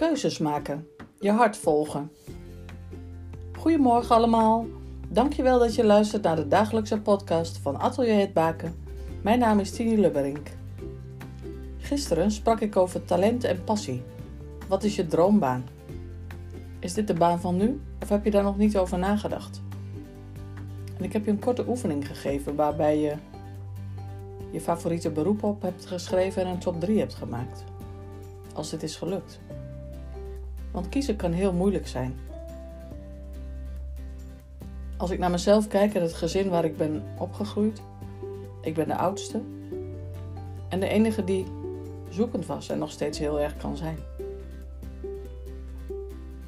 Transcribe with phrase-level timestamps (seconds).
[0.00, 0.86] Keuzes maken.
[1.18, 2.10] Je hart volgen.
[3.58, 4.66] Goedemorgen allemaal.
[5.08, 8.74] Dankjewel dat je luistert naar de dagelijkse podcast van Atelier Het Baken.
[9.22, 10.48] Mijn naam is Tini Lubberink.
[11.78, 14.02] Gisteren sprak ik over talent en passie.
[14.68, 15.64] Wat is je droombaan?
[16.78, 19.62] Is dit de baan van nu of heb je daar nog niet over nagedacht?
[20.98, 23.14] En ik heb je een korte oefening gegeven waarbij je
[24.50, 27.64] je favoriete beroep op hebt geschreven en een top 3 hebt gemaakt.
[28.54, 29.40] Als dit is gelukt.
[30.70, 32.18] Want kiezen kan heel moeilijk zijn.
[34.96, 37.82] Als ik naar mezelf kijk en het gezin waar ik ben opgegroeid,
[38.62, 39.42] ik ben de oudste
[40.68, 41.46] en de enige die
[42.08, 43.98] zoekend was en nog steeds heel erg kan zijn.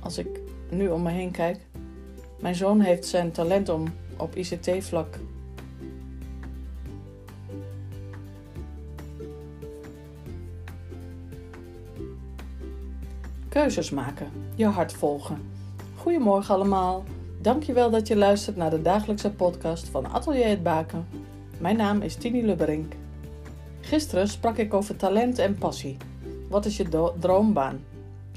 [0.00, 1.66] Als ik nu om me heen kijk,
[2.41, 3.84] mijn zoon heeft zijn talent om
[4.16, 5.19] op ICT-vlak
[13.52, 15.38] Keuzes maken, je hart volgen.
[15.97, 17.05] Goedemorgen allemaal.
[17.41, 21.06] Dankjewel dat je luistert naar de dagelijkse podcast van Atelier het Baken.
[21.58, 22.92] Mijn naam is Tini Lubberink.
[23.80, 25.97] Gisteren sprak ik over talent en passie.
[26.48, 27.84] Wat is je droombaan?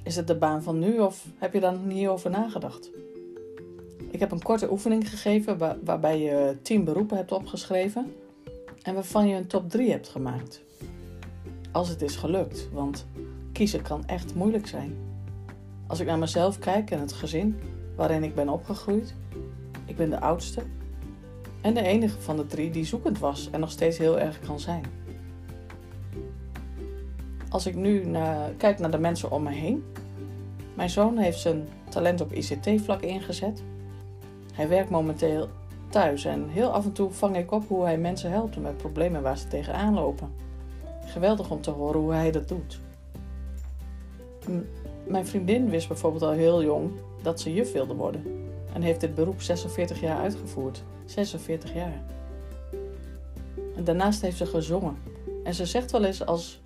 [0.04, 2.90] Is het de baan van nu of heb je daar niet over nagedacht?
[4.12, 8.14] Ik heb een korte oefening gegeven waarbij je 10 beroepen hebt opgeschreven
[8.82, 10.62] en waarvan je een top 3 hebt gemaakt.
[11.72, 13.06] Als het is gelukt, want
[13.56, 14.96] kiezen kan echt moeilijk zijn.
[15.88, 17.60] Als ik naar mezelf kijk en het gezin
[17.96, 19.16] waarin ik ben opgegroeid,
[19.86, 20.64] ik ben de oudste
[21.62, 24.60] en de enige van de drie die zoekend was en nog steeds heel erg kan
[24.60, 24.84] zijn.
[27.50, 29.84] Als ik nu naar, kijk naar de mensen om me heen,
[30.74, 33.64] mijn zoon heeft zijn talent op ICT-vlak ingezet.
[34.54, 35.50] Hij werkt momenteel
[35.90, 39.22] thuis en heel af en toe vang ik op hoe hij mensen helpt met problemen
[39.22, 40.30] waar ze tegenaan lopen.
[41.06, 42.84] Geweldig om te horen hoe hij dat doet
[45.08, 48.24] mijn vriendin wist bijvoorbeeld al heel jong dat ze juf wilde worden.
[48.74, 50.84] En heeft dit beroep 46 jaar uitgevoerd.
[51.06, 52.02] 46 jaar.
[53.76, 54.98] En daarnaast heeft ze gezongen.
[55.44, 56.62] En ze zegt wel eens als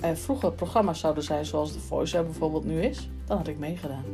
[0.00, 4.04] er vroeger programma's zouden zijn zoals The Voice bijvoorbeeld nu is, dan had ik meegedaan.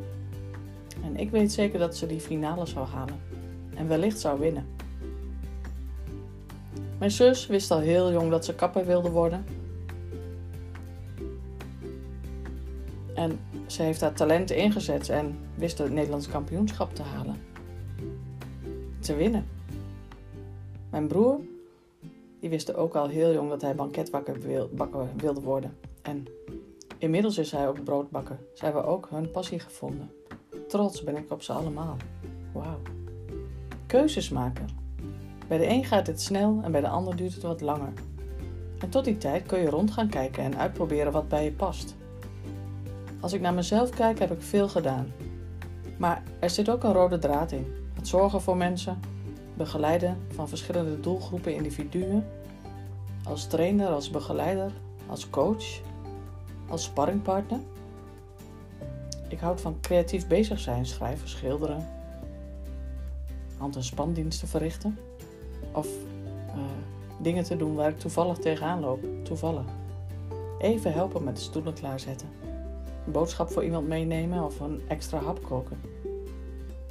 [1.04, 3.20] En ik weet zeker dat ze die finale zou halen.
[3.74, 4.66] En wellicht zou winnen.
[6.98, 9.44] Mijn zus wist al heel jong dat ze kapper wilde worden
[13.14, 17.36] En ze heeft haar talent ingezet en wist het Nederlands kampioenschap te halen.
[18.98, 19.46] Te winnen.
[20.90, 21.40] Mijn broer,
[22.40, 24.36] die wist ook al heel jong dat hij banketbakker
[25.16, 25.76] wilde worden.
[26.02, 26.26] En
[26.98, 28.38] inmiddels is hij ook broodbakker.
[28.54, 30.10] Ze hebben ook hun passie gevonden.
[30.68, 31.96] Trots ben ik op ze allemaal.
[32.52, 32.80] Wauw.
[33.86, 34.66] Keuzes maken.
[35.48, 37.92] Bij de een gaat het snel en bij de ander duurt het wat langer.
[38.78, 41.96] En tot die tijd kun je rond gaan kijken en uitproberen wat bij je past.
[43.24, 45.12] Als ik naar mezelf kijk, heb ik veel gedaan.
[45.98, 47.66] Maar er zit ook een rode draad in.
[47.94, 49.00] Het zorgen voor mensen,
[49.56, 52.26] begeleiden van verschillende doelgroepen individuen,
[53.22, 54.72] als trainer, als begeleider,
[55.06, 55.80] als coach,
[56.68, 57.58] als sparringpartner.
[59.28, 61.88] Ik houd van creatief bezig zijn, schrijven, schilderen,
[63.56, 64.98] hand- en spandiensten verrichten
[65.72, 65.86] of
[66.46, 66.62] uh,
[67.20, 69.04] dingen te doen waar ik toevallig tegenaan loop.
[69.22, 69.64] Toevallig.
[70.58, 72.44] Even helpen met de stoelen klaarzetten
[73.06, 75.80] een boodschap voor iemand meenemen of een extra hap koken.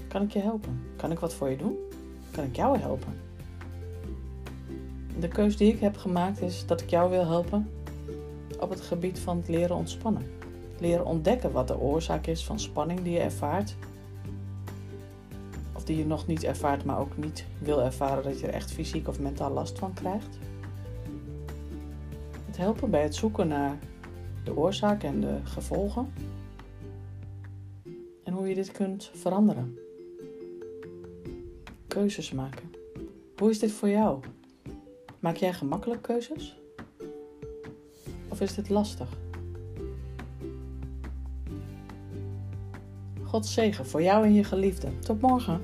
[0.08, 0.82] Kan ik je helpen?
[0.96, 1.78] Kan ik wat voor je doen?
[2.32, 3.20] Kan ik jou helpen?
[5.20, 7.70] De keus die ik heb gemaakt is dat ik jou wil helpen
[8.60, 10.32] op het gebied van het leren ontspannen.
[10.80, 13.76] Leren ontdekken wat de oorzaak is van spanning die je ervaart.
[15.74, 18.72] Of die je nog niet ervaart, maar ook niet wil ervaren dat je er echt
[18.72, 20.38] fysiek of mentaal last van krijgt.
[22.46, 23.78] Het helpen bij het zoeken naar
[24.44, 26.14] de oorzaak en de gevolgen
[28.24, 29.78] en hoe je dit kunt veranderen.
[31.88, 32.72] Keuzes maken.
[33.38, 34.20] Hoe is dit voor jou?
[35.20, 36.58] Maak jij gemakkelijk keuzes?
[38.28, 39.10] Of is dit lastig?
[43.24, 45.00] God zegen voor jou en je geliefde.
[45.00, 45.62] Tot morgen.